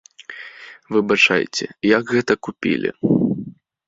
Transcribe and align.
Выбачайце, 0.95 1.63
як 1.97 2.03
гэта 2.15 2.33
купілі? 2.47 2.89